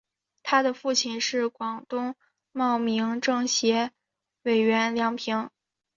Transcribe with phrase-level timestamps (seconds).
[0.41, 2.15] 她的父亲是广东
[2.51, 3.91] 茂名政协
[4.41, 5.51] 委员梁平。